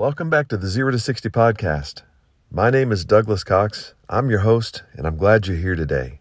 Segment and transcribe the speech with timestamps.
[0.00, 2.04] Welcome back to the Zero to 60 podcast.
[2.50, 3.92] My name is Douglas Cox.
[4.08, 6.20] I'm your host, and I'm glad you're here today.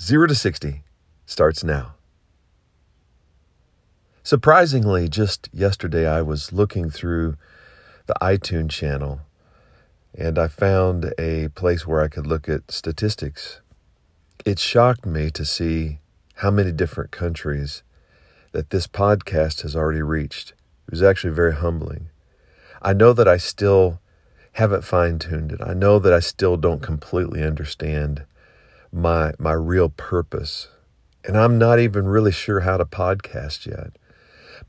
[0.00, 0.84] Zero to 60
[1.26, 1.94] starts now.
[4.22, 7.38] Surprisingly, just yesterday I was looking through
[8.06, 9.22] the iTunes channel
[10.16, 13.60] and I found a place where I could look at statistics.
[14.44, 15.98] It shocked me to see
[16.34, 17.82] how many different countries
[18.52, 20.52] that this podcast has already reached.
[20.86, 22.08] It was actually very humbling.
[22.80, 24.00] I know that I still
[24.52, 25.60] haven't fine tuned it.
[25.62, 28.24] I know that I still don't completely understand
[28.92, 30.68] my my real purpose.
[31.24, 33.98] And I'm not even really sure how to podcast yet.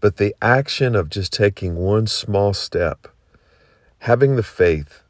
[0.01, 3.07] But the action of just taking one small step,
[3.99, 5.03] having the faith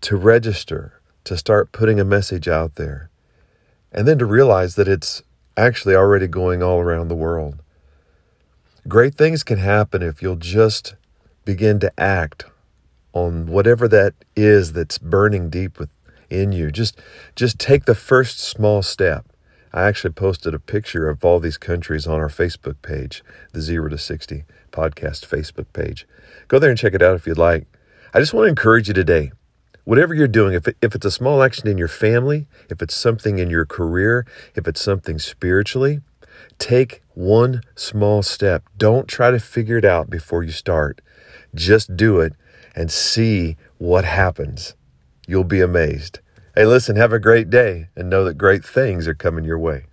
[0.00, 3.10] to register, to start putting a message out there,
[3.92, 5.22] and then to realize that it's
[5.56, 7.61] actually already going all around the world.
[8.88, 10.96] Great things can happen if you'll just
[11.44, 12.46] begin to act
[13.12, 16.72] on whatever that is that's burning deep within you.
[16.72, 17.00] Just
[17.36, 19.24] just take the first small step.
[19.72, 23.88] I actually posted a picture of all these countries on our Facebook page, the 0
[23.88, 26.04] to 60 podcast Facebook page.
[26.48, 27.66] Go there and check it out if you'd like.
[28.12, 29.30] I just want to encourage you today.
[29.84, 32.94] Whatever you're doing, if, it, if it's a small action in your family, if it's
[32.94, 36.00] something in your career, if it's something spiritually,
[36.58, 38.64] Take one small step.
[38.76, 41.00] Don't try to figure it out before you start.
[41.54, 42.34] Just do it
[42.74, 44.74] and see what happens.
[45.26, 46.20] You'll be amazed.
[46.54, 49.86] Hey, listen, have a great day and know that great things are coming your way.